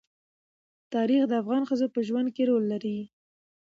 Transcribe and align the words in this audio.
تاریخ 0.93 1.23
د 1.27 1.33
افغان 1.41 1.63
ښځو 1.69 1.87
په 1.95 1.99
ژوند 2.07 2.27
کې 2.35 2.43
رول 2.49 2.63
لري. 2.73 2.97